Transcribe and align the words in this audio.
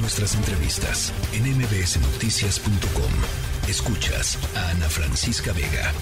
Nuestras 0.00 0.36
entrevistas 0.36 1.12
en 1.32 1.42
mbsnoticias.com. 1.58 3.68
Escuchas 3.68 4.38
a 4.56 4.70
Ana 4.70 4.88
Francisca 4.88 5.52
Vega. 5.52 5.92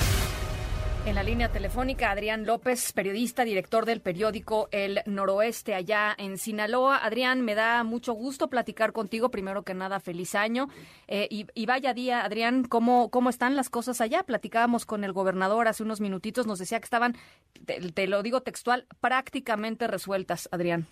En 1.07 1.15
la 1.15 1.23
línea 1.23 1.51
telefónica, 1.51 2.11
Adrián 2.11 2.45
López, 2.45 2.93
periodista, 2.93 3.45
director 3.45 3.87
del 3.87 4.03
periódico 4.03 4.69
El 4.71 5.01
Noroeste, 5.07 5.75
allá 5.75 6.15
en 6.19 6.37
Sinaloa. 6.37 6.99
Adrián, 6.99 7.41
me 7.41 7.55
da 7.55 7.85
mucho 7.85 8.13
gusto 8.13 8.51
platicar 8.51 8.93
contigo. 8.93 9.31
Primero 9.31 9.63
que 9.63 9.73
nada, 9.73 9.99
feliz 9.99 10.35
año. 10.35 10.69
Eh, 11.09 11.27
y, 11.31 11.65
vaya 11.65 11.95
día, 11.95 12.23
Adrián, 12.23 12.65
¿cómo, 12.65 13.11
¿cómo 13.11 13.31
están 13.31 13.57
las 13.57 13.71
cosas 13.71 14.03
allá? 14.03 14.25
Platicábamos 14.25 14.85
con 14.85 15.05
el 15.05 15.15
gobernador 15.15 15.69
hace 15.69 15.83
unos 15.83 16.03
minutitos, 16.03 16.47
nos 16.47 16.59
decía 16.59 16.81
que 16.81 16.85
estaban, 16.85 17.17
te 17.65 18.07
lo 18.09 18.23
digo 18.23 18.43
textual, 18.43 18.87
prácticamente 19.01 19.87
resueltas, 19.87 20.51
Adrián. 20.53 20.87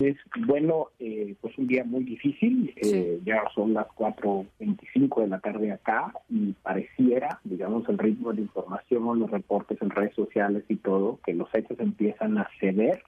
Es 0.00 0.16
bueno, 0.46 0.88
eh, 0.98 1.36
pues 1.40 1.56
un 1.56 1.68
día 1.68 1.84
muy 1.84 2.02
difícil, 2.02 2.74
eh, 2.82 3.20
ya 3.24 3.44
son 3.54 3.74
las 3.74 3.86
4.25 3.88 5.22
de 5.22 5.28
la 5.28 5.38
tarde 5.38 5.70
acá 5.70 6.12
y 6.28 6.52
pareciera, 6.54 7.40
digamos, 7.44 7.88
el 7.88 7.98
ritmo 7.98 8.32
de 8.32 8.42
información, 8.42 9.20
los 9.20 9.30
reportes 9.30 9.80
en 9.80 9.90
redes 9.90 10.14
sociales 10.14 10.64
y 10.68 10.76
todo, 10.76 11.20
que 11.24 11.32
los 11.32 11.48
hechos 11.54 11.78
empiezan 11.78 12.38
a 12.38 12.48
ceder 12.58 13.04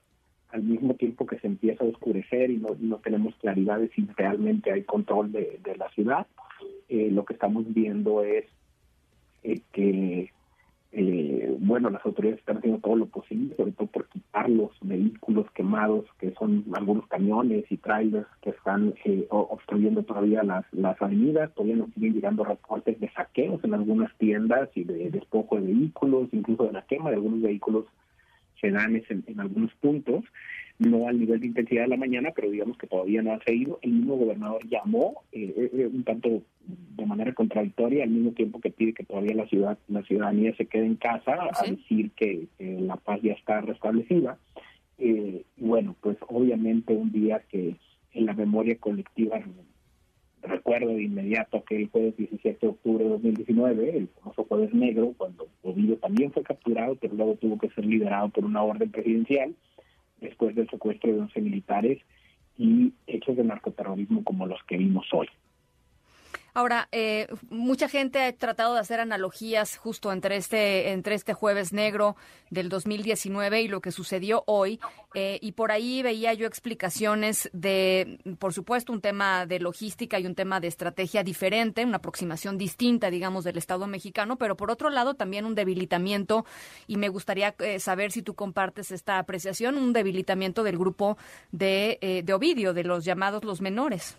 al 0.51 0.63
mismo 0.63 0.93
tiempo 0.93 1.25
que 1.25 1.39
se 1.39 1.47
empieza 1.47 1.83
a 1.83 1.87
oscurecer 1.87 2.51
y 2.51 2.57
no, 2.57 2.69
no 2.79 2.99
tenemos 2.99 3.35
claridad 3.35 3.79
de 3.79 3.89
si 3.89 4.07
realmente 4.15 4.71
hay 4.71 4.83
control 4.83 5.33
de, 5.33 5.59
de 5.61 5.75
la 5.75 5.89
ciudad. 5.89 6.25
Eh, 6.87 7.09
lo 7.11 7.25
que 7.25 7.33
estamos 7.33 7.65
viendo 7.73 8.23
es 8.23 8.45
que 9.73 10.31
eh, 10.91 11.55
bueno, 11.59 11.89
las 11.89 12.05
autoridades 12.05 12.39
están 12.39 12.57
haciendo 12.57 12.79
todo 12.79 12.95
lo 12.95 13.05
posible, 13.07 13.55
sobre 13.55 13.71
todo 13.73 13.87
por 13.87 14.07
quitar 14.07 14.49
los 14.49 14.71
vehículos 14.81 15.49
quemados, 15.51 16.05
que 16.19 16.33
son 16.35 16.65
algunos 16.73 17.07
camiones 17.07 17.65
y 17.69 17.77
trailers 17.77 18.27
que 18.41 18.51
están 18.51 18.93
eh, 19.05 19.27
obstruyendo 19.29 20.03
todavía 20.03 20.43
las, 20.43 20.65
las 20.71 21.01
avenidas. 21.01 21.53
Todavía 21.53 21.75
nos 21.75 21.93
siguen 21.93 22.13
llegando 22.13 22.43
reportes 22.43 22.99
de 22.99 23.11
saqueos 23.11 23.63
en 23.63 23.73
algunas 23.73 24.15
tiendas 24.17 24.69
y 24.75 24.83
de 24.83 25.09
despojo 25.09 25.55
de 25.55 25.67
vehículos, 25.67 26.29
incluso 26.31 26.65
de 26.65 26.73
la 26.73 26.85
quema 26.85 27.09
de 27.09 27.17
algunos 27.17 27.41
vehículos 27.41 27.85
sedanes 28.59 29.03
en, 29.09 29.39
algunos 29.39 29.73
puntos 29.75 30.23
no 30.79 31.07
al 31.07 31.19
nivel 31.19 31.39
de 31.39 31.47
intensidad 31.47 31.83
de 31.83 31.87
la 31.87 31.97
mañana, 31.97 32.29
pero 32.35 32.51
digamos 32.51 32.77
que 32.77 32.85
todavía 32.85 33.23
no 33.23 33.33
ha 33.33 33.43
seguido. 33.43 33.79
El 33.81 33.93
mismo 33.93 34.15
gobernador 34.15 34.61
llamó 34.67 35.23
eh, 35.31 35.51
eh, 35.57 35.71
eh, 35.73 35.87
un 35.87 36.03
tanto 36.03 36.43
de 36.67 37.05
manera 37.05 37.33
contradictoria 37.33 38.03
al 38.03 38.09
mismo 38.09 38.31
tiempo 38.31 38.59
que 38.59 38.71
pide 38.71 38.93
que 38.93 39.03
todavía 39.03 39.35
la 39.35 39.47
ciudad, 39.47 39.77
la 39.87 40.03
ciudadanía 40.03 40.55
se 40.55 40.65
quede 40.65 40.85
en 40.85 40.95
casa 40.95 41.37
a 41.53 41.69
decir 41.69 42.11
que, 42.11 42.47
la 42.59 42.97
paz 42.97 43.19
ya 43.21 43.33
está 43.33 43.61
restablecida. 43.61 44.37
y 44.97 45.43
bueno, 45.57 45.95
pues 46.01 46.17
obviamente 46.27 46.93
un 46.93 47.11
día 47.11 47.41
que 47.49 47.75
en 48.13 48.25
la 48.25 48.33
memoria 48.33 48.77
colectiva 48.77 49.41
recuerdo 50.41 50.89
de 50.89 51.03
inmediato 51.03 51.63
que 51.63 51.77
el 51.77 51.89
jueves 51.89 52.15
17 52.17 52.59
de 52.61 52.67
octubre 52.67 53.03
de 53.03 53.09
2019, 53.09 53.97
el 53.97 54.07
famoso 54.07 54.43
jueves 54.45 54.73
negro, 54.73 55.13
cuando 55.17 55.47
Ovidio 55.63 55.97
también 55.97 56.31
fue 56.31 56.43
capturado, 56.43 56.95
pero 56.95 57.15
luego 57.15 57.35
tuvo 57.35 57.57
que 57.57 57.69
ser 57.69 57.85
liberado 57.85 58.29
por 58.29 58.45
una 58.45 58.63
orden 58.63 58.89
presidencial 58.91 59.55
después 60.21 60.55
del 60.55 60.69
secuestro 60.69 61.11
de 61.13 61.19
11 61.19 61.41
militares 61.41 61.99
y 62.57 62.93
hechos 63.05 63.35
de 63.37 63.43
narcoterrorismo 63.43 64.23
como 64.23 64.47
los 64.47 64.61
que 64.63 64.77
vimos 64.77 65.07
hoy. 65.13 65.27
Ahora, 66.57 66.89
eh, 66.91 67.27
mucha 67.51 67.87
gente 67.87 68.19
ha 68.19 68.33
tratado 68.33 68.73
de 68.73 68.79
hacer 68.79 68.99
analogías 68.99 69.77
justo 69.77 70.11
entre 70.11 70.37
este, 70.37 70.89
entre 70.89 71.13
este 71.13 71.35
jueves 71.35 71.71
negro 71.71 72.15
del 72.49 72.67
2019 72.67 73.61
y 73.61 73.67
lo 73.67 73.79
que 73.79 73.91
sucedió 73.91 74.43
hoy. 74.47 74.79
Eh, 75.13 75.37
y 75.39 75.51
por 75.51 75.71
ahí 75.71 76.01
veía 76.01 76.33
yo 76.33 76.47
explicaciones 76.47 77.47
de, 77.53 78.17
por 78.39 78.53
supuesto, 78.53 78.91
un 78.91 79.01
tema 79.01 79.45
de 79.45 79.59
logística 79.59 80.19
y 80.19 80.25
un 80.25 80.33
tema 80.33 80.59
de 80.59 80.67
estrategia 80.67 81.21
diferente, 81.21 81.85
una 81.85 81.97
aproximación 81.97 82.57
distinta, 82.57 83.11
digamos, 83.11 83.43
del 83.43 83.59
Estado 83.59 83.85
mexicano, 83.85 84.39
pero 84.39 84.57
por 84.57 84.71
otro 84.71 84.89
lado 84.89 85.13
también 85.13 85.45
un 85.45 85.53
debilitamiento, 85.53 86.43
y 86.87 86.97
me 86.97 87.09
gustaría 87.09 87.53
eh, 87.59 87.79
saber 87.79 88.11
si 88.11 88.23
tú 88.23 88.33
compartes 88.33 88.89
esta 88.89 89.19
apreciación, 89.19 89.77
un 89.77 89.93
debilitamiento 89.93 90.63
del 90.63 90.79
grupo 90.79 91.19
de, 91.51 92.23
de 92.25 92.33
Ovidio, 92.33 92.73
de 92.73 92.83
los 92.83 93.05
llamados 93.05 93.43
los 93.43 93.61
menores. 93.61 94.17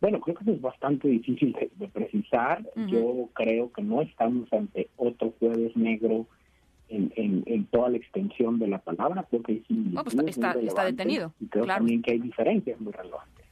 Bueno, 0.00 0.20
creo 0.20 0.36
que 0.36 0.44
eso 0.44 0.52
es 0.52 0.60
bastante 0.60 1.08
difícil 1.08 1.56
de, 1.76 1.88
precisar. 1.88 2.64
Yo 2.86 3.28
creo 3.34 3.72
que 3.72 3.82
no 3.82 4.00
estamos 4.00 4.52
ante 4.52 4.88
otro 4.96 5.34
jueves 5.40 5.76
negro 5.76 6.26
en, 6.88 7.12
en, 7.16 7.64
toda 7.66 7.90
la 7.90 7.96
extensión 7.96 8.58
de 8.58 8.68
la 8.68 8.78
palabra. 8.78 9.24
Creo 9.28 9.42
que 9.42 9.62
pues, 9.66 10.14
está, 10.28 10.52
está, 10.52 10.84
detenido. 10.84 11.32
Y 11.40 11.46
creo 11.46 11.66
también 11.66 12.02
que 12.02 12.12
hay 12.12 12.18
diferencias 12.20 12.80
muy 12.80 12.92
relevantes. 12.92 13.44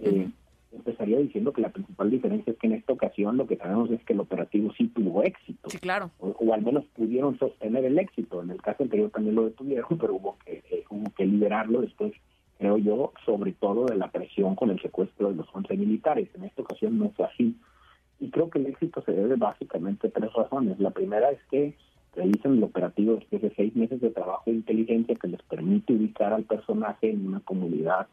Eh, 0.00 0.28
empezaría 0.72 1.18
diciendo 1.18 1.52
que 1.52 1.60
la 1.60 1.70
principal 1.70 2.10
diferencia 2.10 2.52
es 2.52 2.58
que 2.58 2.66
en 2.66 2.74
esta 2.74 2.92
ocasión 2.92 3.36
lo 3.36 3.46
que 3.46 3.56
sabemos 3.56 3.90
es 3.90 4.02
que 4.04 4.12
el 4.12 4.20
operativo 4.20 4.72
sí 4.76 4.88
tuvo 4.88 5.22
éxito. 5.22 5.70
Sí, 5.70 5.78
claro. 5.78 6.10
O, 6.18 6.52
al 6.52 6.62
menos 6.62 6.84
pudieron 6.94 7.38
sostener 7.38 7.84
el 7.84 7.98
éxito. 7.98 8.42
En 8.42 8.50
el 8.50 8.60
caso 8.62 8.82
anterior 8.82 9.10
también 9.10 9.34
lo 9.34 9.44
detuvieron, 9.44 9.86
pero 10.00 10.14
hubo 10.14 10.36
que, 10.44 10.62
eh, 10.70 10.84
hubo 10.90 11.10
que 11.16 11.26
liberarlo 11.26 11.80
después 11.80 12.12
creo 12.58 12.78
yo, 12.78 13.12
sobre 13.24 13.52
todo 13.52 13.86
de 13.86 13.96
la 13.96 14.10
presión 14.10 14.54
con 14.54 14.70
el 14.70 14.80
secuestro 14.80 15.28
de 15.28 15.36
los 15.36 15.46
11 15.52 15.76
militares. 15.76 16.28
En 16.34 16.44
esta 16.44 16.62
ocasión 16.62 16.98
no 16.98 17.10
fue 17.10 17.26
así. 17.26 17.56
Y 18.18 18.30
creo 18.30 18.48
que 18.48 18.58
el 18.58 18.66
éxito 18.66 19.02
se 19.02 19.12
debe 19.12 19.36
básicamente 19.36 20.08
a 20.08 20.10
tres 20.10 20.32
razones. 20.32 20.78
La 20.80 20.90
primera 20.90 21.30
es 21.30 21.38
que 21.50 21.74
realizan 22.14 22.56
el 22.56 22.64
operativo 22.64 23.16
después 23.16 23.42
de 23.42 23.54
seis 23.54 23.76
meses 23.76 24.00
de 24.00 24.10
trabajo 24.10 24.44
de 24.46 24.56
inteligencia 24.56 25.14
que 25.16 25.28
les 25.28 25.42
permite 25.42 25.92
ubicar 25.92 26.32
al 26.32 26.44
personaje 26.44 27.10
en 27.10 27.26
una 27.26 27.40
comunidad 27.40 28.06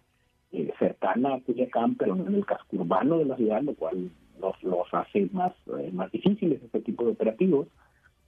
eh, 0.52 0.74
cercana 0.78 1.36
a 1.36 1.40
Cuyacán, 1.40 1.96
pero 1.96 2.16
no 2.16 2.28
en 2.28 2.36
el 2.36 2.46
casco 2.46 2.76
urbano 2.76 3.18
de 3.18 3.26
la 3.26 3.38
ciudad, 3.38 3.62
lo 3.62 3.74
cual 3.76 4.12
los, 4.42 4.62
los 4.62 4.94
hace 4.94 5.30
más, 5.32 5.54
eh, 5.80 5.90
más 5.94 6.12
difíciles 6.12 6.62
este 6.62 6.82
tipo 6.82 7.06
de 7.06 7.12
operativos. 7.12 7.68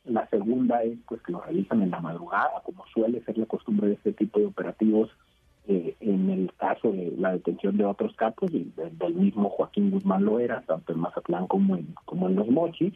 La 0.05 0.27
segunda 0.29 0.81
es 0.83 0.97
pues 1.07 1.21
que 1.21 1.33
lo 1.33 1.41
realizan 1.41 1.81
en 1.81 1.91
la 1.91 1.99
madrugada, 1.99 2.61
como 2.63 2.85
suele 2.93 3.21
ser 3.25 3.37
la 3.37 3.45
costumbre 3.45 3.89
de 3.89 3.93
este 3.95 4.13
tipo 4.13 4.39
de 4.39 4.45
operativos 4.45 5.09
eh, 5.67 5.95
en 5.99 6.29
el 6.29 6.53
caso 6.53 6.91
de 6.91 7.13
la 7.17 7.33
detención 7.33 7.77
de 7.77 7.85
otros 7.85 8.15
capos, 8.15 8.51
y 8.53 8.71
del 8.75 9.15
mismo 9.15 9.49
Joaquín 9.49 9.91
Guzmán 9.91 10.25
lo 10.25 10.39
era, 10.39 10.61
tanto 10.61 10.93
en 10.93 10.99
Mazatlán 10.99 11.47
como 11.47 11.75
en, 11.75 11.95
como 12.05 12.27
en 12.27 12.35
Los 12.35 12.47
Mochis. 12.47 12.93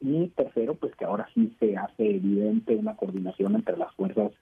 Y 0.00 0.28
tercero, 0.28 0.74
pues 0.74 0.94
que 0.94 1.04
ahora 1.04 1.28
sí 1.34 1.54
se 1.58 1.76
hace 1.76 2.16
evidente 2.16 2.76
una 2.76 2.96
coordinación 2.96 3.56
entre 3.56 3.76
las 3.76 3.92
Fuerzas 3.94 4.32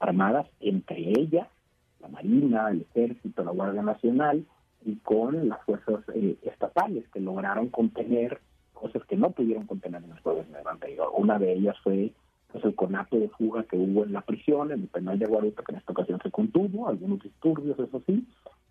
Armadas, 0.00 0.46
entre 0.60 0.98
ellas, 0.98 1.48
la 2.00 2.08
Marina, 2.08 2.70
el 2.70 2.82
Ejército, 2.82 3.44
la 3.44 3.52
Guardia 3.52 3.82
Nacional, 3.82 4.44
y 4.84 4.96
con 4.96 5.48
las 5.48 5.62
fuerzas 5.64 6.00
eh, 6.14 6.36
estatales 6.42 7.08
que 7.08 7.20
lograron 7.20 7.68
contener 7.68 8.40
cosas 8.72 9.02
que 9.06 9.16
no 9.16 9.30
pudieron 9.30 9.66
contener 9.66 10.02
en 10.04 10.10
el 10.10 10.20
jueves 10.20 10.46
anterior. 10.66 11.10
Una 11.16 11.38
de 11.38 11.54
ellas 11.54 11.76
fue 11.82 12.12
pues 12.54 12.64
el 12.66 12.76
conato 12.76 13.18
de 13.18 13.28
fuga 13.30 13.64
que 13.64 13.76
hubo 13.76 14.04
en 14.04 14.12
la 14.12 14.20
prisión, 14.20 14.70
en 14.70 14.82
el 14.82 14.86
penal 14.86 15.18
de 15.18 15.26
Guadalupe, 15.26 15.64
que 15.64 15.72
en 15.72 15.78
esta 15.78 15.90
ocasión 15.90 16.20
se 16.22 16.30
contuvo, 16.30 16.86
algunos 16.86 17.20
disturbios, 17.20 17.76
eso 17.76 18.00
sí, 18.06 18.24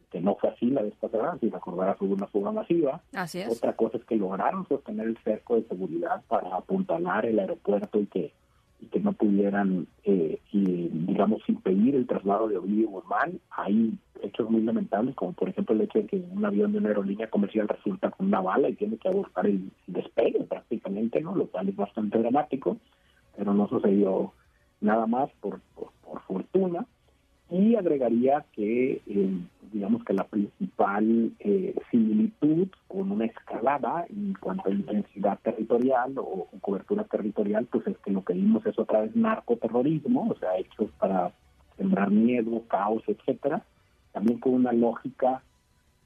que 0.10 0.22
no 0.22 0.36
fue 0.36 0.52
así 0.52 0.68
la 0.68 0.84
vez 0.84 0.94
pasada, 1.02 1.38
si 1.42 1.50
recordarás 1.50 2.00
hubo 2.00 2.14
una 2.14 2.28
fuga 2.28 2.54
masiva. 2.54 3.02
Así 3.12 3.40
es. 3.40 3.58
Otra 3.58 3.74
cosa 3.74 3.98
es 3.98 4.06
que 4.06 4.16
lograron 4.16 4.66
sostener 4.70 5.08
el 5.08 5.18
cerco 5.18 5.56
de 5.58 5.64
seguridad 5.64 6.24
para 6.30 6.56
apuntalar 6.56 7.26
el 7.26 7.38
aeropuerto 7.40 8.00
y 8.00 8.06
que 8.06 8.32
y 8.84 8.88
que 8.88 9.00
no 9.00 9.14
pudieran, 9.14 9.88
eh, 10.04 10.40
y, 10.52 10.90
digamos, 10.90 11.42
impedir 11.48 11.96
el 11.96 12.06
traslado 12.06 12.50
de 12.50 12.58
Ovidio 12.58 12.90
Guzmán. 12.90 13.40
Hay 13.52 13.98
hechos 14.22 14.50
muy 14.50 14.62
lamentables, 14.62 15.16
como 15.16 15.32
por 15.32 15.48
ejemplo 15.48 15.74
el 15.74 15.82
hecho 15.82 16.00
de 16.00 16.08
que 16.08 16.18
un 16.18 16.44
avión 16.44 16.74
de 16.74 16.80
una 16.80 16.90
aerolínea 16.90 17.30
comercial 17.30 17.68
resulta 17.68 18.12
con 18.12 18.28
una 18.28 18.42
bala 18.42 18.70
y 18.70 18.76
tiene 18.76 18.98
que 18.98 19.08
abortar 19.08 19.46
el 19.46 19.72
despegue 19.88 20.44
prácticamente, 20.44 21.22
¿no? 21.22 21.34
Lo 21.34 21.48
cual 21.48 21.70
es 21.70 21.76
bastante 21.76 22.18
dramático 22.18 22.78
pero 23.44 23.54
no 23.54 23.68
sucedió 23.68 24.32
nada 24.80 25.06
más 25.06 25.30
por, 25.42 25.60
por, 25.76 26.22
fortuna. 26.22 26.86
Y 27.50 27.76
agregaría 27.76 28.46
que, 28.54 29.02
eh, 29.06 29.38
digamos 29.74 30.02
que 30.06 30.14
la 30.14 30.24
principal 30.24 31.34
eh, 31.40 31.76
similitud 31.92 32.70
con 32.88 33.12
una 33.12 33.26
escalada 33.26 34.06
en 34.10 34.34
cuanto 34.40 34.70
a 34.70 34.74
intensidad 34.74 35.38
territorial 35.44 36.14
o, 36.18 36.48
cobertura 36.62 37.04
territorial, 37.04 37.68
pues 37.70 37.86
es 37.88 37.98
que 37.98 38.12
lo 38.12 38.24
que 38.24 38.32
vimos 38.32 38.66
es 38.66 38.80
otra 38.80 39.02
vez 39.02 39.14
narcoterrorismo, 39.14 40.30
o 40.30 40.36
sea, 40.40 40.58
hechos 40.58 40.90
para 40.98 41.34
sembrar 41.76 42.10
miedo, 42.10 42.64
caos, 42.70 43.04
etcétera, 43.08 43.62
también 44.14 44.40
con 44.40 44.54
una 44.54 44.72
lógica 44.72 45.44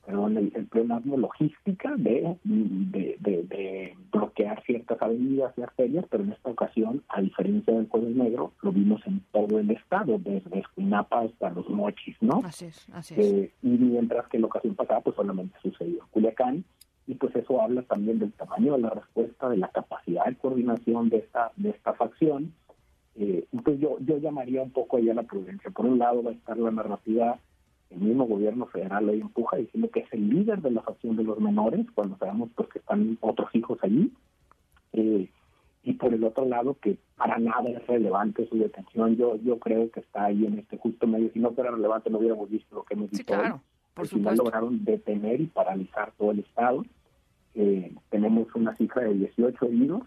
perdón, 0.07 0.38
el, 0.38 0.54
el 0.56 1.19
logística 1.19 1.94
de, 1.98 2.38
de, 2.45 3.94
bloquear 4.09 4.63
ciertas 4.63 5.01
avenidas 5.01 5.54
y 5.57 5.62
arterias, 5.63 6.06
pero 6.09 6.24
en 6.24 6.31
esta 6.31 6.50
ocasión, 6.50 7.04
a 7.09 7.19
diferencia 7.19 7.74
del 7.74 7.89
Jueves 7.89 8.15
Negro, 8.15 8.54
lo 8.62 8.71
vimos 8.71 9.01
en 9.06 9.21
todo 9.33 9.59
el 9.59 9.69
estado, 9.69 10.18
desde 10.18 10.59
Esquinapa 10.59 11.24
hasta 11.24 11.50
los 11.50 11.69
Mochis, 11.69 12.15
¿no? 12.21 12.42
Así 12.45 12.68
es, 12.68 12.88
así 12.94 13.15
es. 13.15 13.19
Eh, 13.19 13.51
y 13.62 13.68
mientras 13.68 14.30
que 14.30 14.38
en 14.38 14.44
la 14.44 14.48
ocasión 14.48 14.75
pasada, 14.75 15.01
pues 15.01 15.18
solamente 15.18 15.57
sucedió 15.62 15.95
en 15.95 16.10
Culiacán, 16.10 16.63
y 17.06 17.15
pues 17.15 17.36
eso 17.36 17.62
habla 17.62 17.81
también 17.81 18.18
del 18.19 18.31
tamaño 18.31 18.77
de 18.77 18.83
la 18.83 18.92
respuesta, 18.92 19.50
de 19.50 19.57
la 19.57 19.68
capacidad 19.68 20.25
de 20.25 20.36
coordinación 20.36 21.10
de 21.10 21.18
esta, 21.18 21.51
de 21.57 21.71
esta 21.71 21.94
facción. 21.95 22.53
Eh, 23.15 23.45
entonces 23.51 23.81
yo, 23.81 23.98
yo 24.00 24.19
llamaría 24.19 24.62
un 24.62 24.71
poco 24.71 24.95
ahí 24.95 25.10
a 25.10 25.13
la 25.13 25.24
prudencia. 25.24 25.69
Por 25.69 25.86
un 25.86 26.00
lado 26.00 26.24
va 26.24 26.31
a 26.31 26.33
estar 26.33 26.57
la 26.57 26.71
narrativa 26.71 27.39
el 27.89 28.00
mismo 28.00 28.25
gobierno 28.25 28.66
federal 28.68 29.10
hoy 29.10 29.22
empuja 29.22 29.57
diciendo 29.57 29.89
que 29.89 30.01
es 30.01 30.13
el 30.13 30.30
líder 30.30 30.62
de 30.62 30.72
la 30.72 30.81
facción 30.81 31.16
de 31.16 31.24
los 31.24 31.39
menores, 31.39 31.86
cuando 31.94 32.18
sabemos 32.18 32.50
pues 32.56 32.69
que 32.69 32.80
están 32.80 33.18
otros 33.22 33.50
hijos 33.54 33.80
allí. 33.81 34.12
Eh, 34.94 35.30
y 35.84 35.94
por 35.94 36.13
el 36.13 36.24
otro 36.25 36.45
lado 36.45 36.75
que 36.81 36.98
para 37.16 37.38
nada 37.38 37.69
es 37.69 37.88
relevante 37.88 38.48
su 38.48 38.57
detención. 38.57 39.16
Yo 39.16 39.38
yo 39.38 39.57
creo 39.57 39.89
que 39.89 40.01
está 40.01 40.25
ahí 40.25 40.45
en 40.45 40.60
este 40.60 40.78
justo 40.78 41.07
medio. 41.07 41.31
Si 41.31 41.39
no 41.39 41.51
fuera 41.51 41.72
relevante 41.72 42.10
no 42.10 42.18
hubiéramos 42.18 42.50
visto 42.50 42.75
lo 42.75 42.84
que 42.84 42.95
hemos 42.95 43.10
visto 43.10 43.34
sí, 43.34 43.39
claro, 43.39 43.62
Por 43.94 44.04
Al 44.04 44.10
final 44.10 44.36
lograron 44.36 44.84
detener 44.84 45.39
y 45.39 45.45
paralizar 45.45 46.12
todo 46.18 46.31
el 46.31 46.39
Estado. 46.39 46.84
Eh, 47.56 47.95
tenemos 48.10 48.54
una 48.54 48.75
cifra 48.75 49.04
de 49.04 49.13
18 49.13 49.66
heridos 49.66 50.04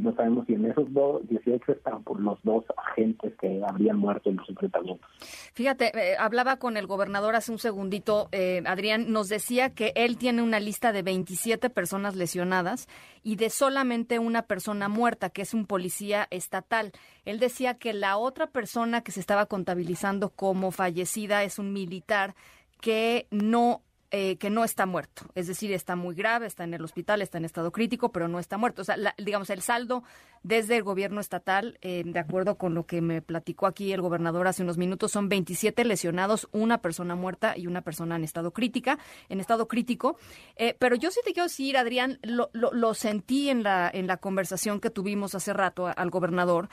no 0.00 0.14
sabemos 0.14 0.46
si 0.46 0.54
en 0.54 0.66
esos 0.66 0.92
dos, 0.92 1.26
18 1.28 1.72
están 1.72 2.02
por 2.02 2.20
los 2.20 2.38
dos 2.42 2.64
agentes 2.76 3.32
que 3.40 3.62
habrían 3.66 3.96
muerto 3.96 4.30
en 4.30 4.36
los 4.36 4.48
enfrentamientos. 4.48 5.08
Fíjate, 5.54 5.92
eh, 5.96 6.16
hablaba 6.18 6.56
con 6.56 6.76
el 6.76 6.86
gobernador 6.86 7.36
hace 7.36 7.52
un 7.52 7.58
segundito, 7.58 8.28
eh, 8.32 8.62
Adrián, 8.66 9.12
nos 9.12 9.28
decía 9.28 9.70
que 9.70 9.92
él 9.94 10.16
tiene 10.18 10.42
una 10.42 10.60
lista 10.60 10.92
de 10.92 11.02
27 11.02 11.70
personas 11.70 12.16
lesionadas 12.16 12.88
y 13.22 13.36
de 13.36 13.50
solamente 13.50 14.18
una 14.18 14.42
persona 14.42 14.88
muerta, 14.88 15.30
que 15.30 15.42
es 15.42 15.54
un 15.54 15.66
policía 15.66 16.26
estatal. 16.30 16.92
Él 17.24 17.38
decía 17.38 17.74
que 17.74 17.92
la 17.92 18.16
otra 18.16 18.46
persona 18.46 19.02
que 19.02 19.12
se 19.12 19.20
estaba 19.20 19.46
contabilizando 19.46 20.30
como 20.30 20.70
fallecida 20.70 21.44
es 21.44 21.58
un 21.58 21.72
militar 21.72 22.34
que 22.80 23.26
no 23.30 23.82
eh, 24.12 24.36
que 24.38 24.50
no 24.50 24.64
está 24.64 24.86
muerto, 24.86 25.22
es 25.36 25.46
decir, 25.46 25.72
está 25.72 25.94
muy 25.94 26.16
grave, 26.16 26.46
está 26.46 26.64
en 26.64 26.74
el 26.74 26.82
hospital, 26.82 27.22
está 27.22 27.38
en 27.38 27.44
estado 27.44 27.70
crítico, 27.70 28.10
pero 28.10 28.26
no 28.26 28.40
está 28.40 28.58
muerto. 28.58 28.82
O 28.82 28.84
sea, 28.84 28.96
digamos, 29.18 29.50
el 29.50 29.62
saldo 29.62 30.02
desde 30.42 30.76
el 30.76 30.82
gobierno 30.82 31.20
estatal, 31.20 31.78
eh, 31.82 32.02
de 32.04 32.18
acuerdo 32.18 32.56
con 32.56 32.74
lo 32.74 32.86
que 32.86 33.00
me 33.02 33.22
platicó 33.22 33.66
aquí 33.66 33.92
el 33.92 34.00
gobernador 34.00 34.48
hace 34.48 34.62
unos 34.62 34.78
minutos, 34.78 35.12
son 35.12 35.28
27 35.28 35.84
lesionados, 35.84 36.48
una 36.50 36.78
persona 36.78 37.14
muerta 37.14 37.56
y 37.56 37.66
una 37.66 37.82
persona 37.82 38.16
en 38.16 38.24
estado 38.24 38.52
crítica, 38.52 38.98
en 39.28 39.38
estado 39.38 39.68
crítico. 39.68 40.16
Eh, 40.56 40.74
pero 40.78 40.96
yo 40.96 41.10
sí 41.10 41.20
te 41.24 41.32
quiero 41.32 41.44
decir, 41.44 41.76
Adrián, 41.76 42.18
lo, 42.22 42.50
lo, 42.52 42.94
sentí 42.94 43.48
en 43.48 43.62
la, 43.62 43.88
en 43.92 44.06
la 44.06 44.16
conversación 44.16 44.80
que 44.80 44.90
tuvimos 44.90 45.34
hace 45.34 45.52
rato 45.52 45.86
al 45.86 46.10
gobernador, 46.10 46.68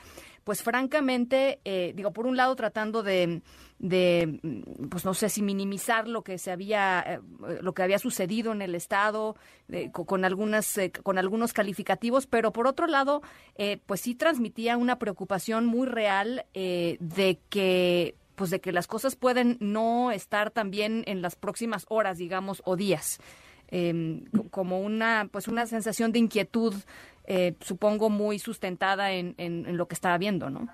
pues 0.48 0.62
francamente, 0.62 1.60
digo, 1.94 2.14
por 2.14 2.26
un 2.26 2.38
lado 2.38 2.56
tratando 2.56 3.02
de 3.02 3.42
de, 3.78 4.40
pues 4.90 5.04
no 5.04 5.14
sé 5.14 5.28
si 5.28 5.42
minimizar 5.42 6.08
lo 6.08 6.22
que 6.22 6.38
se 6.38 6.50
había, 6.50 7.00
eh, 7.06 7.20
lo 7.60 7.72
que 7.74 7.82
había 7.82 7.98
sucedido 7.98 8.52
en 8.52 8.62
el 8.62 8.74
estado 8.74 9.36
con, 9.92 10.24
algunas, 10.24 10.78
eh, 10.78 10.90
con 10.90 11.18
algunos 11.18 11.52
calificativos, 11.52 12.26
pero 12.26 12.52
por 12.52 12.66
otro 12.66 12.86
lado, 12.86 13.22
eh, 13.56 13.78
pues 13.86 14.00
sí 14.00 14.14
transmitía 14.14 14.76
una 14.76 14.98
preocupación 14.98 15.66
muy 15.66 15.86
real 15.86 16.46
de 16.54 17.38
que 17.48 18.14
pues 18.34 18.50
de 18.50 18.60
que 18.60 18.70
las 18.70 18.86
cosas 18.86 19.16
pueden 19.16 19.56
no 19.58 20.12
estar 20.12 20.52
también 20.52 21.02
en 21.06 21.22
las 21.22 21.34
próximas 21.34 21.86
horas, 21.88 22.18
digamos, 22.18 22.62
o 22.64 22.76
días. 22.76 23.18
Em, 23.70 24.24
como 24.50 24.80
una 24.80 25.28
pues 25.30 25.46
una 25.46 25.66
sensación 25.66 26.10
de 26.12 26.20
inquietud 26.20 26.72
supongo 27.60 28.10
muy 28.10 28.38
sustentada 28.38 29.12
en, 29.12 29.34
en, 29.36 29.66
en, 29.66 29.76
lo 29.76 29.86
que 29.86 29.94
estaba 29.94 30.16
viendo, 30.18 30.48
¿no? 30.48 30.68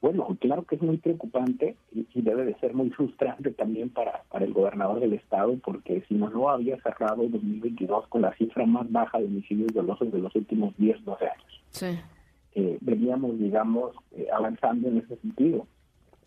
Bueno, 0.00 0.36
claro 0.40 0.62
que 0.64 0.76
es 0.76 0.82
muy 0.82 0.98
preocupante 0.98 1.76
y, 1.92 2.06
debe 2.22 2.44
de 2.44 2.54
ser 2.58 2.74
muy 2.74 2.90
frustrante 2.90 3.50
también 3.50 3.90
para, 3.90 4.22
para 4.30 4.44
el 4.44 4.52
gobernador 4.52 5.00
del 5.00 5.14
estado, 5.14 5.56
porque 5.58 6.02
si 6.08 6.14
no 6.14 6.28
lo 6.28 6.48
había 6.48 6.80
cerrado 6.82 7.22
el 7.22 7.32
2022 7.32 8.06
con 8.08 8.22
la 8.22 8.34
cifra 8.34 8.66
más 8.66 8.90
baja 8.90 9.18
de 9.18 9.24
homicidios 9.24 9.72
dolosos 9.72 10.12
de 10.12 10.18
los 10.18 10.34
últimos 10.34 10.76
10, 10.76 11.04
12 11.04 11.24
años. 11.24 11.62
Sí. 11.70 11.98
Eh, 12.54 12.78
veníamos, 12.80 13.38
digamos, 13.38 13.96
eh, 14.12 14.28
avanzando 14.32 14.88
en 14.88 14.98
ese 14.98 15.16
sentido 15.16 15.66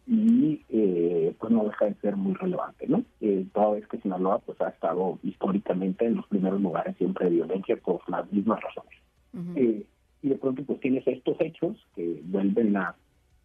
y 0.08 0.66
eh, 0.70 1.36
pues 1.40 1.52
no 1.52 1.66
deja 1.66 1.86
de 1.86 1.94
ser 2.02 2.16
muy 2.16 2.34
relevante, 2.34 2.88
¿no? 2.88 3.04
Eh, 3.22 3.46
toda 3.54 3.72
vez 3.72 3.88
que 3.88 4.00
Sinaloa 4.00 4.40
pues 4.40 4.60
ha 4.60 4.70
estado 4.70 5.20
históricamente 5.22 6.06
en 6.06 6.16
los 6.16 6.28
primeros 6.28 6.60
lugares 6.60 6.98
siempre 6.98 7.26
de 7.26 7.36
violencia 7.36 7.78
por 7.78 8.02
las 8.10 8.32
mismas 8.32 8.60
razones. 8.62 8.99
Y 9.34 10.28
de 10.30 10.36
pronto 10.36 10.64
pues 10.64 10.80
tienes 10.80 11.08
estos 11.08 11.40
hechos 11.40 11.78
que 11.96 12.22
vuelven 12.26 12.76
a 12.78 12.96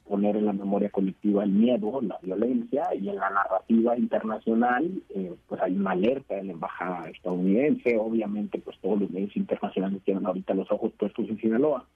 poner 0.04 0.36
en 0.36 0.46
la 0.46 0.52
memoria 0.52 0.90
colectiva 0.90 1.44
el 1.44 1.50
miedo, 1.50 2.00
la 2.02 2.18
violencia 2.22 2.94
y 2.94 3.08
en 3.08 3.16
la 3.16 3.30
narrativa 3.30 3.96
internacional 3.96 5.02
eh, 5.08 5.34
pues 5.48 5.60
hay 5.62 5.76
una 5.76 5.92
alerta 5.92 6.34
de 6.34 6.44
la 6.44 6.52
embajada 6.52 7.08
estadounidense, 7.08 7.96
obviamente 7.98 8.58
pues 8.58 8.78
todos 8.80 9.00
los 9.00 9.10
medios 9.10 9.34
internacionales 9.36 10.02
tienen 10.04 10.26
ahorita 10.26 10.54
los 10.54 10.70
ojos 10.70 10.92
puestos 10.98 11.28
en 11.28 11.38
Sinaloa. 11.38 11.86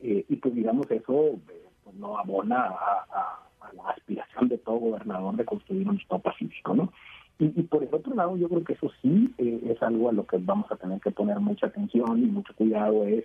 Eh, 0.00 0.24
y 0.28 0.36
pues 0.36 0.54
digamos 0.54 0.90
eso 0.90 1.26
eh, 1.26 1.66
pues, 1.84 1.96
no 1.96 2.18
abona 2.18 2.66
a, 2.66 3.44
la 3.76 3.90
aspiración 3.90 4.48
de 4.48 4.58
todo 4.58 4.76
gobernador 4.76 5.36
de 5.36 5.44
construir 5.44 5.86
un 5.88 5.96
Estado 5.96 6.22
pacífico, 6.22 6.74
¿no? 6.74 6.92
Y, 7.38 7.46
y, 7.60 7.62
por 7.64 7.84
el 7.84 7.94
otro 7.94 8.14
lado 8.14 8.36
yo 8.36 8.48
creo 8.48 8.64
que 8.64 8.72
eso 8.72 8.90
sí 9.00 9.32
es 9.38 9.80
algo 9.82 10.08
a 10.08 10.12
lo 10.12 10.26
que 10.26 10.38
vamos 10.38 10.70
a 10.72 10.76
tener 10.76 11.00
que 11.00 11.12
poner 11.12 11.38
mucha 11.38 11.66
atención 11.66 12.18
y 12.18 12.26
mucho 12.26 12.52
cuidado 12.54 13.04
es 13.04 13.24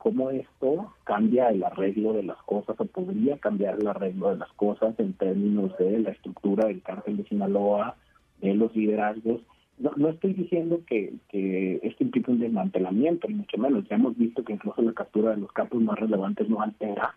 cómo 0.00 0.30
esto 0.30 0.94
cambia 1.04 1.50
el 1.50 1.62
arreglo 1.62 2.14
de 2.14 2.22
las 2.22 2.38
cosas 2.44 2.74
o 2.78 2.86
podría 2.86 3.38
cambiar 3.38 3.78
el 3.78 3.86
arreglo 3.86 4.30
de 4.30 4.38
las 4.38 4.50
cosas 4.52 4.98
en 4.98 5.12
términos 5.12 5.76
de 5.78 5.98
la 5.98 6.10
estructura 6.10 6.68
del 6.68 6.80
cártel 6.80 7.18
de 7.18 7.24
Sinaloa, 7.24 7.96
de 8.40 8.54
los 8.54 8.74
liderazgos. 8.74 9.42
No, 9.78 9.92
no 9.96 10.08
estoy 10.08 10.32
diciendo 10.32 10.80
que, 10.86 11.14
que 11.28 11.80
esto 11.82 12.02
implique 12.02 12.30
un 12.30 12.40
desmantelamiento, 12.40 13.28
ni 13.28 13.34
mucho 13.34 13.58
menos. 13.58 13.86
Ya 13.88 13.96
hemos 13.96 14.16
visto 14.16 14.42
que 14.42 14.54
incluso 14.54 14.80
la 14.80 14.94
captura 14.94 15.32
de 15.32 15.36
los 15.36 15.52
capos 15.52 15.82
más 15.82 15.98
relevantes 15.98 16.48
no 16.48 16.62
altera 16.62 17.14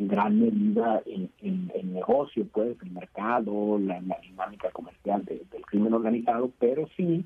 en 0.00 0.08
gran 0.08 0.40
medida 0.40 1.02
el, 1.04 1.30
el, 1.42 1.92
negocio, 1.92 2.46
pues, 2.50 2.76
el 2.82 2.90
mercado, 2.90 3.78
la, 3.78 4.00
dinámica 4.22 4.70
comercial 4.70 5.24
del 5.26 5.66
crimen 5.66 5.92
organizado, 5.92 6.50
pero 6.58 6.88
sí, 6.96 7.24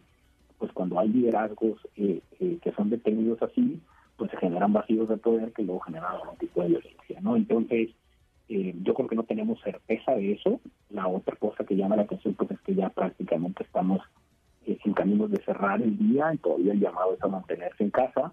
pues 0.59 0.73
cuando 0.73 0.99
hay 0.99 1.09
liderazgos 1.09 1.79
eh, 1.97 2.21
eh, 2.41 2.59
que 2.61 2.73
son 2.73 2.91
detenidos 2.91 3.41
así, 3.43 3.81
pues 4.17 4.31
se 4.33 4.37
generan 4.39 4.73
vacíos 4.73 5.09
de 5.09 5.17
poder 5.17 5.53
que 5.53 5.63
luego 5.63 5.81
generan 5.81 6.17
algún 6.17 6.37
tipo 6.37 6.63
de 6.63 6.69
violencia, 6.69 7.21
¿no? 7.21 7.37
Entonces, 7.37 7.91
eh, 8.49 8.75
yo 8.83 8.95
creo 8.95 9.09
que 9.09 9.17
no 9.17 9.23
tenemos 9.23 9.61
certeza 9.63 10.13
de 10.13 10.33
eso. 10.33 10.61
La 10.91 11.07
otra 11.07 11.37
cosa 11.37 11.65
que 11.65 11.77
llama 11.77 11.97
la 11.97 12.03
atención 12.03 12.35
pues 12.35 12.51
es 12.51 12.61
que 12.61 12.75
ya 12.75 12.89
prácticamente 12.91 13.63
estamos 13.63 14.01
eh, 14.67 14.79
sin 14.83 14.95
caminos 14.95 15.31
de 15.31 15.43
cerrar 15.45 15.81
el 15.81 15.97
día 15.97 16.35
y 16.35 16.39
todavía 16.39 16.73
el 16.73 16.81
llamado 16.81 17.15
es 17.15 17.23
a 17.23 17.29
mantenerse 17.29 17.85
en 17.85 17.91
casa. 17.91 18.33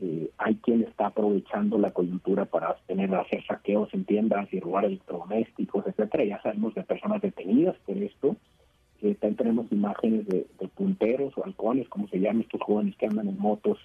Eh, 0.00 0.30
hay 0.36 0.56
quien 0.56 0.82
está 0.82 1.06
aprovechando 1.06 1.78
la 1.78 1.90
coyuntura 1.92 2.44
para 2.44 2.76
tener 2.86 3.14
hacer 3.14 3.44
saqueos 3.46 3.92
en 3.94 4.04
tiendas 4.04 4.52
y 4.52 4.60
robar 4.60 4.84
electrodomésticos, 4.84 5.86
etcétera. 5.86 6.24
Ya 6.24 6.42
sabemos 6.42 6.74
de 6.74 6.82
personas 6.82 7.22
detenidas 7.22 7.76
por 7.86 7.96
esto. 7.96 8.36
también 9.00 9.36
tenemos 9.36 9.72
imágenes 9.72 10.26
de, 10.26 10.46
de 10.58 10.68
punteros 10.68 11.36
o 11.36 11.44
halcones, 11.44 11.88
como 11.88 12.08
se 12.08 12.18
llaman 12.18 12.42
estos 12.42 12.60
jóvenes 12.60 12.96
que 12.96 13.06
andan 13.06 13.28
en 13.28 13.38
motos 13.38 13.78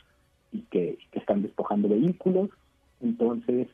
y 0.51 0.61
que, 0.69 0.97
están 1.13 1.41
despojando 1.41 1.89
vehículos. 1.89 2.49
Entonces, 3.01 3.67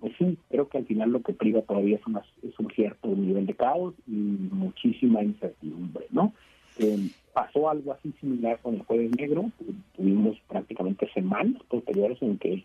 pues 0.00 0.12
sí, 0.18 0.38
creo 0.50 0.68
que 0.68 0.78
al 0.78 0.86
final 0.86 1.10
lo 1.10 1.22
que 1.22 1.32
priva 1.32 1.62
todavía 1.62 1.96
es, 1.96 2.02
es 2.42 2.58
un 2.58 2.70
cierto 2.70 3.08
nivel 3.08 3.46
de 3.46 3.54
caos 3.54 3.94
y 4.06 4.12
muchísima 4.12 5.22
incertidumbre, 5.22 6.06
¿no? 6.10 6.32
Eh, 6.78 7.08
pasó 7.34 7.68
algo 7.68 7.92
así 7.92 8.12
similar 8.20 8.58
con 8.62 8.76
el 8.76 8.82
Jueves 8.84 9.10
Negro, 9.16 9.50
tuvimos 9.96 10.38
prácticamente 10.48 11.10
semanas 11.12 11.62
posteriores 11.68 12.22
en 12.22 12.38
que 12.38 12.64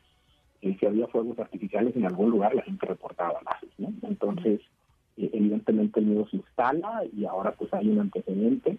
eh, 0.62 0.78
si 0.80 0.86
había 0.86 1.08
fuegos 1.08 1.38
artificiales 1.40 1.96
en 1.96 2.06
algún 2.06 2.30
lugar 2.30 2.56
la 2.56 2.64
gente 2.64 2.86
reportaba 2.86 3.42
bases, 3.44 3.70
¿no? 3.78 3.92
Entonces, 4.04 4.62
eh, 5.18 5.30
evidentemente 5.34 6.00
el 6.00 6.06
miedo 6.06 6.28
se 6.30 6.38
instala 6.38 7.04
y 7.12 7.26
ahora 7.26 7.52
pues 7.52 7.74
hay 7.74 7.90
un 7.90 8.00
antecedente 8.00 8.78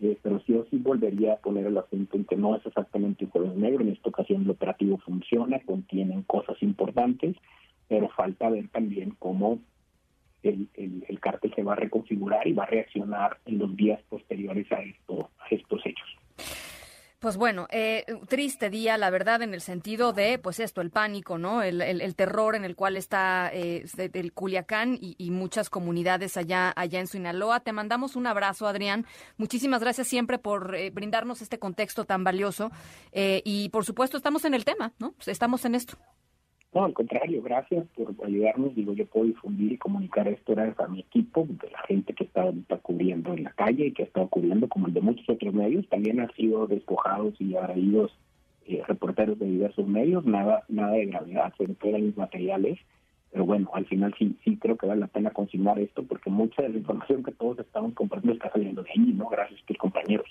eh, 0.00 0.18
pero 0.22 0.40
sí 0.40 0.52
o 0.52 0.66
sí 0.70 0.76
volvería 0.76 1.34
a 1.34 1.38
poner 1.38 1.66
el 1.66 1.78
acento 1.78 2.16
en 2.16 2.24
que 2.24 2.36
no 2.36 2.54
es 2.54 2.66
exactamente 2.66 3.24
un 3.24 3.30
jueves 3.30 3.56
negro, 3.56 3.82
en 3.82 3.92
esta 3.92 4.10
ocasión 4.10 4.42
el 4.42 4.50
operativo 4.50 4.98
funciona, 4.98 5.58
contienen 5.60 6.22
cosas 6.22 6.62
importantes, 6.62 7.36
pero 7.88 8.08
falta 8.10 8.50
ver 8.50 8.68
también 8.68 9.16
cómo 9.18 9.58
el, 10.48 11.04
el, 11.08 11.20
cártel 11.20 11.52
se 11.54 11.62
va 11.62 11.72
a 11.72 11.76
reconfigurar 11.76 12.46
y 12.46 12.52
va 12.52 12.64
a 12.64 12.66
reaccionar 12.66 13.38
en 13.46 13.58
los 13.58 13.74
días 13.76 14.00
posteriores 14.08 14.70
a, 14.72 14.80
esto, 14.82 15.30
a 15.38 15.54
estos 15.54 15.80
hechos. 15.84 16.16
Pues 17.18 17.38
bueno, 17.38 17.66
eh, 17.70 18.04
triste 18.28 18.68
día, 18.68 18.98
la 18.98 19.08
verdad, 19.08 19.40
en 19.40 19.54
el 19.54 19.62
sentido 19.62 20.12
de, 20.12 20.38
pues 20.38 20.60
esto, 20.60 20.82
el 20.82 20.90
pánico, 20.90 21.38
¿no? 21.38 21.62
El, 21.62 22.14
terror 22.14 22.54
en 22.54 22.64
el 22.64 22.76
cual 22.76 22.96
está 22.96 23.50
eh, 23.52 23.84
el 24.12 24.32
Culiacán 24.34 24.98
y, 25.00 25.30
muchas 25.30 25.70
comunidades 25.70 26.36
allá, 26.36 26.74
allá 26.76 27.00
en 27.00 27.06
Sinaloa. 27.06 27.60
Te 27.60 27.72
mandamos 27.72 28.16
un 28.16 28.26
abrazo, 28.26 28.68
Adrián. 28.68 29.06
Muchísimas 29.38 29.80
gracias 29.80 30.08
siempre 30.08 30.38
por 30.38 30.76
eh, 30.76 30.90
brindarnos 30.90 31.40
este 31.40 31.58
contexto 31.58 32.04
tan 32.04 32.22
valioso. 32.22 32.70
Eh, 33.12 33.40
y 33.46 33.70
por 33.70 33.86
supuesto, 33.86 34.18
estamos 34.18 34.44
en 34.44 34.52
el 34.52 34.66
tema, 34.66 34.92
¿no? 34.98 35.14
Estamos 35.26 35.64
en 35.64 35.74
esto. 35.74 35.96
No, 36.76 36.84
al 36.84 36.92
contrario, 36.92 37.40
gracias 37.42 37.86
por 37.96 38.14
ayudarnos. 38.22 38.74
Digo, 38.74 38.92
yo 38.92 39.06
puedo 39.06 39.24
difundir 39.24 39.72
y 39.72 39.78
comunicar 39.78 40.28
esto 40.28 40.54
gracias 40.54 40.78
a 40.78 40.88
mi 40.88 41.00
equipo, 41.00 41.46
de 41.48 41.70
la 41.70 41.78
gente 41.88 42.12
que 42.12 42.24
está 42.24 42.42
ahorita 42.42 42.76
cubriendo 42.80 43.32
en 43.32 43.44
la 43.44 43.52
calle 43.52 43.86
y 43.86 43.92
que 43.92 44.02
ha 44.02 44.04
estado 44.04 44.28
cubriendo, 44.28 44.68
como 44.68 44.86
el 44.86 44.92
de 44.92 45.00
muchos 45.00 45.26
otros 45.26 45.54
medios. 45.54 45.88
También 45.88 46.20
han 46.20 46.30
sido 46.34 46.66
despojados 46.66 47.32
y 47.40 47.56
agredidos 47.56 48.12
eh, 48.66 48.82
reporteros 48.86 49.38
de 49.38 49.46
diversos 49.46 49.88
medios, 49.88 50.26
nada 50.26 50.64
nada 50.68 50.92
de 50.92 51.06
gravedad, 51.06 51.50
sobre 51.56 51.76
todo 51.76 51.96
en 51.96 52.08
los 52.08 52.16
materiales. 52.18 52.78
pero 53.32 53.46
bueno, 53.46 53.70
al 53.72 53.86
final 53.86 54.14
sí, 54.18 54.36
sí 54.44 54.58
creo 54.58 54.76
que 54.76 54.86
vale 54.86 55.00
la 55.00 55.06
pena 55.06 55.30
consignar 55.30 55.78
esto 55.78 56.02
porque 56.02 56.28
mucha 56.28 56.60
de 56.60 56.68
la 56.68 56.76
información 56.76 57.24
que 57.24 57.32
todos 57.32 57.58
estamos 57.58 57.94
compartiendo 57.94 58.34
está 58.34 58.52
saliendo 58.52 58.82
de 58.82 58.90
ahí, 58.90 59.14
¿no? 59.14 59.30
Gracias 59.30 59.62
a 59.62 59.66
tus 59.66 59.78
compañeros. 59.78 60.28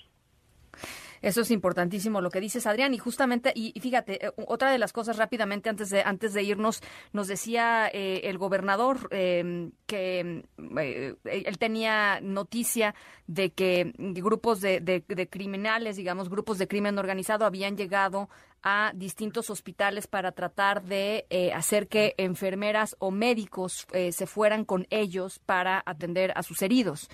Eso 1.22 1.40
es 1.40 1.50
importantísimo 1.50 2.20
lo 2.20 2.30
que 2.30 2.40
dices, 2.40 2.66
Adrián. 2.66 2.94
Y 2.94 2.98
justamente, 2.98 3.52
y, 3.54 3.78
fíjate, 3.80 4.26
eh, 4.26 4.32
otra 4.46 4.70
de 4.70 4.78
las 4.78 4.92
cosas 4.92 5.16
rápidamente 5.16 5.68
antes 5.68 5.90
de 5.90 6.02
antes 6.02 6.32
de 6.34 6.42
irnos, 6.42 6.82
nos 7.12 7.28
decía 7.28 7.88
eh, 7.92 8.22
el 8.24 8.38
gobernador 8.38 9.08
em, 9.10 9.72
que 9.86 10.44
eh, 10.78 11.14
él 11.24 11.58
tenía 11.58 12.20
noticia 12.20 12.94
de 13.26 13.50
que 13.50 13.92
grupos 13.96 14.60
de, 14.60 14.80
de, 14.80 15.28
criminales, 15.28 15.96
digamos, 15.96 16.28
grupos 16.28 16.58
de 16.58 16.68
crimen 16.68 16.98
organizado 16.98 17.44
habían 17.44 17.76
llegado 17.76 18.28
a 18.62 18.92
distintos 18.94 19.50
hospitales 19.50 20.06
para 20.06 20.32
tratar 20.32 20.82
de 20.82 21.26
hacer 21.54 21.86
que 21.88 22.14
enfermeras 22.18 22.96
o 22.98 23.10
médicos 23.10 23.86
se 24.10 24.26
fueran 24.26 24.64
con 24.64 24.86
ellos 24.90 25.38
para 25.38 25.82
atender 25.86 26.32
a 26.34 26.42
sus 26.42 26.62
heridos. 26.62 27.08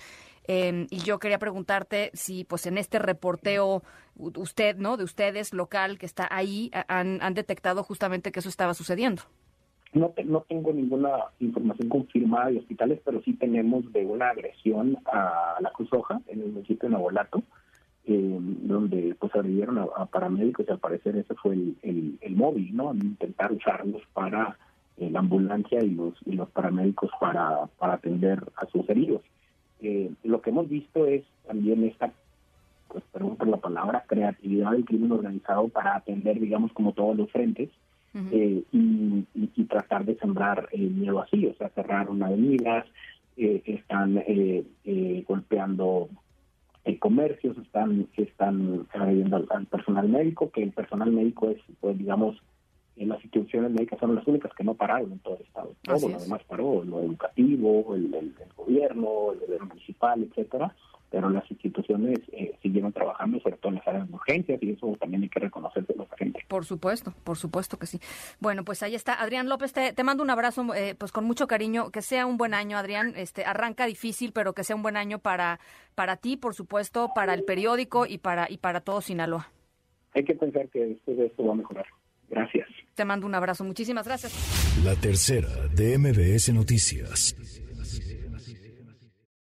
Em, 0.45 0.87
y 0.89 0.97
yo 0.97 1.19
quería 1.19 1.39
preguntarte 1.39 2.11
si, 2.13 2.43
pues, 2.43 2.65
en 2.65 2.77
este 2.77 2.99
reporteo, 2.99 3.83
usted, 4.15 4.75
¿no? 4.77 4.97
De 4.97 5.03
ustedes, 5.03 5.53
local, 5.53 5.97
que 5.97 6.05
está 6.05 6.27
ahí, 6.29 6.69
han, 6.87 7.19
detectado 7.33 7.83
justamente 7.83 8.31
que 8.31 8.39
eso 8.39 8.49
estaba 8.49 8.73
sucediendo. 8.73 9.23
No, 9.93 10.13
no 10.25 10.41
tengo 10.41 10.73
ninguna 10.73 11.11
información 11.39 11.87
confirmada 11.87 12.49
de 12.49 12.59
hospitales, 12.59 12.99
pero 13.05 13.21
sí 13.21 13.33
tenemos 13.33 13.91
de 13.93 14.05
una 14.05 14.29
agresión 14.29 14.97
a 15.05 15.57
la 15.59 15.71
Cruz 15.71 15.89
Roja 15.91 16.19
en 16.27 16.41
el 16.41 16.51
municipio 16.51 16.89
de 16.89 16.93
Navolato, 16.93 17.43
eh, 18.05 18.37
donde 18.41 19.15
pues 19.19 19.33
agredieron 19.35 19.77
a, 19.77 20.05
paramédicos 20.07 20.65
y 20.67 20.71
al 20.71 20.79
parecer 20.79 21.15
ese 21.15 21.35
fue 21.35 21.53
el, 21.53 22.17
el, 22.19 22.35
móvil, 22.35 22.75
¿no? 22.75 22.93
Intentar 22.93 23.51
usarlos 23.51 24.01
para 24.13 24.57
eh, 24.97 25.09
la 25.09 25.19
ambulancia 25.19 25.81
y 25.83 25.91
los, 25.91 26.13
y 26.25 26.33
los 26.33 26.49
paramédicos 26.49 27.11
para, 27.19 27.67
para 27.77 27.93
atender 27.93 28.43
a 28.57 28.65
sus 28.65 28.89
heridos. 28.89 29.21
Eh, 29.83 30.09
lo 30.23 30.41
que 30.41 30.49
hemos 30.49 30.69
visto 30.69 31.05
es 31.05 31.23
también 31.45 31.83
esta, 31.83 32.09
pues 32.87 33.03
perdón 33.11 33.35
por 33.35 33.49
la 33.49 33.57
palabra, 33.57 34.05
creatividad 34.07 34.71
del 34.71 34.85
crimen 34.85 35.11
organizado 35.11 35.67
para 35.67 35.97
atender, 35.97 36.39
digamos, 36.39 36.71
como 36.71 36.93
todos 36.93 37.17
los 37.17 37.29
frentes 37.31 37.69
eh, 38.31 38.63
y, 38.71 39.25
tratar 39.65 40.05
de 40.05 40.15
sembrar 40.19 40.69
el 40.71 40.91
miedo 40.91 41.19
así, 41.19 41.47
o 41.47 41.55
sea, 41.55 41.69
cerrar 41.69 42.09
una 42.09 42.27
avenidas, 42.27 42.85
eh, 43.37 43.61
están 43.65 44.23
golpeando 45.27 46.09
comercios, 46.99 47.57
están, 47.57 48.07
están 48.15 48.85
agrediendo 48.93 49.43
al, 49.49 49.65
personal 49.65 50.07
médico, 50.07 50.51
que 50.51 50.63
el 50.63 50.71
personal 50.71 51.11
médico 51.11 51.49
es, 51.49 51.57
pues, 51.81 51.97
digamos, 51.97 52.41
las 52.97 53.23
instituciones 53.23 53.71
médicas 53.71 53.99
son 53.99 54.15
las 54.15 54.27
únicas 54.27 54.51
que 54.53 54.63
no 54.63 54.75
pararon 54.75 55.11
en 55.11 55.19
todo 55.19 55.35
el 55.35 55.43
estado. 55.43 55.73
Todo 55.81 56.09
lo 56.09 56.19
demás 56.19 56.43
paró, 56.47 56.83
lo 56.83 57.01
educativo, 57.01 57.95
el, 57.95 58.13
el, 58.13 58.33
gobierno, 58.55 59.33
el 59.33 59.39
gobierno 59.39 59.65
municipal, 59.67 60.23
etcétera, 60.23 60.75
pero 61.09 61.29
las 61.29 61.49
instituciones 61.51 62.19
eh, 62.31 62.57
siguieron 62.61 62.91
trabajando, 62.91 63.39
sobre 63.39 63.57
todo 63.57 63.69
en 63.69 63.75
las 63.75 63.87
áreas 63.87 64.07
de 64.07 64.13
urgencias, 64.15 64.63
y 64.63 64.71
eso 64.71 64.97
también 64.99 65.21
hay 65.21 65.29
que 65.29 65.39
reconocer 65.39 65.85
de 65.85 65.93
los 65.95 66.11
agentes. 66.11 66.43
Por 66.47 66.65
supuesto, 66.65 67.13
por 67.23 67.37
supuesto 67.37 67.77
que 67.77 67.85
sí. 67.85 67.99
Bueno, 68.39 68.63
pues 68.63 68.81
ahí 68.81 68.95
está. 68.95 69.13
Adrián 69.21 69.47
López, 69.47 69.73
te, 69.73 69.93
te 69.93 70.03
mando 70.03 70.23
un 70.23 70.31
abrazo, 70.31 70.73
eh, 70.73 70.95
pues 70.97 71.11
con 71.11 71.25
mucho 71.25 71.45
cariño. 71.45 71.91
Que 71.91 72.01
sea 72.01 72.25
un 72.25 72.37
buen 72.37 72.55
año, 72.55 72.77
Adrián. 72.77 73.13
Este 73.15 73.45
Arranca 73.45 73.85
difícil, 73.85 74.31
pero 74.33 74.53
que 74.53 74.63
sea 74.63 74.75
un 74.75 74.81
buen 74.81 74.97
año 74.97 75.19
para, 75.19 75.59
para 75.93 76.17
ti, 76.17 76.35
por 76.35 76.55
supuesto, 76.55 77.11
para 77.13 77.35
el 77.35 77.43
periódico 77.43 78.07
y 78.07 78.17
para, 78.17 78.49
y 78.49 78.57
para 78.57 78.81
todo 78.81 79.01
Sinaloa. 79.01 79.51
Hay 80.15 80.23
que 80.23 80.33
pensar 80.33 80.67
que 80.69 80.85
después 80.85 81.17
de 81.17 81.27
esto 81.27 81.45
va 81.45 81.53
a 81.53 81.57
mejorar. 81.57 81.85
Gracias. 82.29 82.67
Te 82.95 83.05
mando 83.05 83.25
un 83.25 83.35
abrazo. 83.35 83.63
Muchísimas 83.63 84.05
gracias. 84.05 84.33
La 84.83 84.95
tercera 84.95 85.49
de 85.73 85.97
MBS 85.97 86.53
Noticias. 86.53 87.35